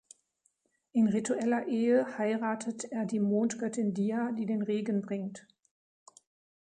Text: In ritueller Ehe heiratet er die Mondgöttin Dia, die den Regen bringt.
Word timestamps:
In 0.93 1.09
ritueller 1.09 1.67
Ehe 1.67 2.17
heiratet 2.17 2.85
er 2.85 3.05
die 3.05 3.19
Mondgöttin 3.19 3.93
Dia, 3.93 4.31
die 4.31 4.47
den 4.47 4.63
Regen 4.63 5.03
bringt. 5.03 5.45